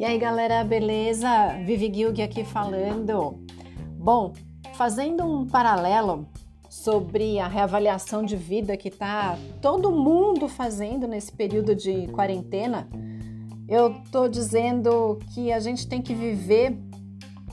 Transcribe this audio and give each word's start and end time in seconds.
E 0.00 0.04
aí, 0.06 0.16
galera, 0.16 0.64
beleza? 0.64 1.28
Vivi 1.62 1.92
Gilg 1.92 2.22
aqui 2.22 2.42
falando. 2.42 3.38
Bom, 3.98 4.32
fazendo 4.72 5.22
um 5.24 5.46
paralelo 5.46 6.26
sobre 6.70 7.38
a 7.38 7.46
reavaliação 7.46 8.24
de 8.24 8.34
vida 8.34 8.78
que 8.78 8.90
tá 8.90 9.38
todo 9.60 9.92
mundo 9.92 10.48
fazendo 10.48 11.06
nesse 11.06 11.30
período 11.30 11.74
de 11.74 12.06
quarentena, 12.06 12.88
eu 13.68 13.94
tô 14.10 14.26
dizendo 14.26 15.18
que 15.34 15.52
a 15.52 15.60
gente 15.60 15.86
tem 15.86 16.00
que 16.00 16.14
viver 16.14 16.78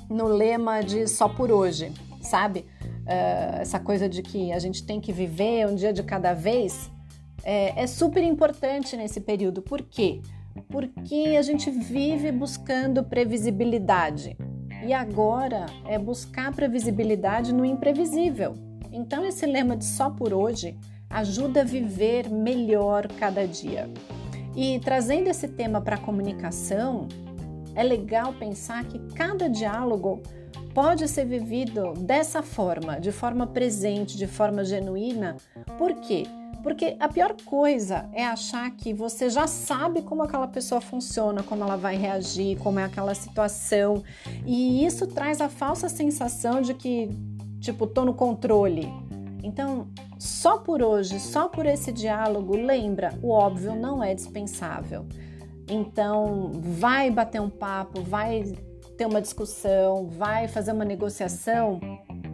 no 0.10 0.28
lema 0.28 0.80
de 0.80 1.06
só 1.06 1.28
por 1.28 1.52
hoje, 1.52 1.92
sabe? 2.22 2.62
Uh, 3.02 3.60
essa 3.60 3.78
coisa 3.78 4.08
de 4.08 4.24
que 4.24 4.54
a 4.54 4.60
gente 4.60 4.86
tem 4.86 5.02
que 5.02 5.12
viver 5.12 5.68
um 5.68 5.76
dia 5.76 5.92
de 5.92 6.02
cada 6.02 6.34
vez 6.34 6.90
é, 7.44 7.84
é 7.84 7.86
super 7.88 8.24
importante 8.24 8.96
nesse 8.96 9.20
período. 9.20 9.62
Por 9.62 9.82
quê? 9.82 10.22
Porque 10.24 10.37
porque 10.70 11.36
a 11.38 11.42
gente 11.42 11.70
vive 11.70 12.32
buscando 12.32 13.04
previsibilidade. 13.04 14.38
E 14.86 14.94
agora 14.94 15.66
é 15.86 15.98
buscar 15.98 16.54
previsibilidade 16.54 17.54
no 17.54 17.66
imprevisível. 17.66 18.54
Então, 18.92 19.26
esse 19.26 19.46
lema 19.46 19.76
de 19.76 19.86
só 19.86 20.10
por 20.10 20.34
hoje 20.34 20.78
ajuda 21.10 21.62
a 21.62 21.64
viver 21.64 22.30
melhor 22.30 23.08
cada 23.08 23.46
dia. 23.48 23.90
E 24.56 24.80
trazendo 24.80 25.30
esse 25.30 25.48
tema 25.48 25.82
para 25.82 25.96
a 25.96 26.00
comunicação, 26.00 27.08
é 27.76 27.84
legal 27.84 28.34
pensar 28.34 28.84
que 28.86 29.00
cada 29.14 29.48
diálogo 29.48 30.22
pode 30.78 31.08
ser 31.08 31.26
vivido 31.26 31.94
dessa 31.94 32.44
forma, 32.44 33.00
de 33.00 33.12
forma 33.12 33.48
presente, 33.48 34.16
de 34.16 34.28
forma 34.28 34.64
genuína. 34.64 35.36
Por 35.76 35.96
quê? 35.96 36.28
Porque 36.62 36.96
a 37.00 37.10
pior 37.10 37.36
coisa 37.46 38.08
é 38.14 38.24
achar 38.24 38.70
que 38.70 38.94
você 38.94 39.28
já 39.28 39.48
sabe 39.48 40.04
como 40.04 40.22
aquela 40.22 40.48
pessoa 40.48 40.80
funciona, 40.80 41.42
como 41.42 41.64
ela 41.64 41.78
vai 41.78 41.98
reagir, 41.98 42.60
como 42.60 42.78
é 42.78 42.84
aquela 42.84 43.16
situação. 43.16 44.04
E 44.46 44.86
isso 44.86 45.08
traz 45.08 45.42
a 45.42 45.50
falsa 45.50 45.90
sensação 45.90 46.62
de 46.62 46.76
que, 46.76 47.10
tipo, 47.60 47.88
tô 47.88 48.06
no 48.06 48.14
controle. 48.14 48.88
Então, 49.44 49.88
só 50.20 50.60
por 50.60 50.84
hoje, 50.84 51.20
só 51.20 51.50
por 51.50 51.66
esse 51.66 51.92
diálogo, 51.92 52.56
lembra, 52.56 53.18
o 53.24 53.32
óbvio 53.32 53.76
não 53.76 54.04
é 54.04 54.14
dispensável. 54.14 55.08
Então, 55.68 56.52
vai 56.54 57.10
bater 57.10 57.42
um 57.42 57.50
papo, 57.50 58.00
vai 58.04 58.56
ter 58.98 59.06
uma 59.06 59.22
discussão, 59.22 60.08
vai 60.08 60.48
fazer 60.48 60.72
uma 60.72 60.86
negociação 60.86 61.80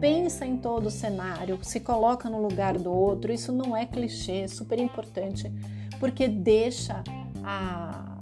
pensa 0.04 0.44
em 0.44 0.58
todo 0.58 0.88
o 0.88 0.90
cenário, 0.90 1.58
se 1.62 1.80
coloca 1.80 2.28
no 2.28 2.38
lugar 2.38 2.76
do 2.76 2.92
outro. 2.92 3.32
Isso 3.32 3.50
não 3.52 3.74
é 3.74 3.86
clichê, 3.86 4.42
é 4.42 4.48
super 4.48 4.78
importante, 4.78 5.50
porque 5.98 6.28
deixa 6.28 7.02
a, 7.42 8.18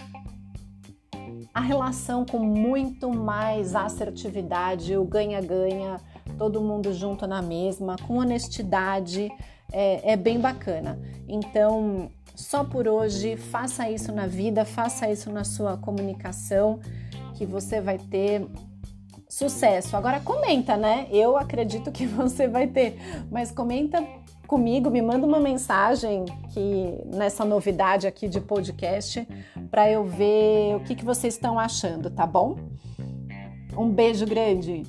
a 1.52 1.60
relação 1.60 2.24
com 2.24 2.38
muito 2.38 3.10
mais 3.10 3.74
assertividade, 3.74 4.96
o 4.96 5.04
ganha-ganha, 5.04 5.96
todo 6.38 6.60
mundo 6.60 6.92
junto 6.92 7.26
na 7.26 7.42
mesma, 7.42 7.96
com 8.06 8.18
honestidade, 8.18 9.28
é, 9.72 10.12
é 10.12 10.16
bem 10.16 10.38
bacana. 10.38 11.00
Então, 11.26 12.10
só 12.36 12.62
por 12.62 12.86
hoje, 12.86 13.36
faça 13.36 13.90
isso 13.90 14.12
na 14.12 14.28
vida, 14.28 14.64
faça 14.64 15.10
isso 15.10 15.32
na 15.32 15.42
sua 15.42 15.76
comunicação, 15.76 16.78
que 17.42 17.46
você 17.46 17.80
vai 17.80 17.98
ter 17.98 18.46
sucesso. 19.28 19.96
Agora 19.96 20.20
comenta, 20.20 20.76
né? 20.76 21.08
Eu 21.10 21.36
acredito 21.36 21.90
que 21.90 22.06
você 22.06 22.46
vai 22.46 22.68
ter, 22.68 22.96
mas 23.30 23.50
comenta 23.50 24.00
comigo, 24.46 24.90
me 24.90 25.02
manda 25.02 25.26
uma 25.26 25.40
mensagem 25.40 26.24
que 26.52 27.00
nessa 27.06 27.44
novidade 27.44 28.06
aqui 28.06 28.28
de 28.28 28.40
podcast 28.40 29.26
para 29.70 29.90
eu 29.90 30.04
ver 30.04 30.76
o 30.76 30.80
que, 30.80 30.94
que 30.94 31.04
vocês 31.04 31.34
estão 31.34 31.58
achando, 31.58 32.10
tá 32.10 32.26
bom? 32.26 32.58
Um 33.76 33.88
beijo 33.88 34.26
grande. 34.26 34.82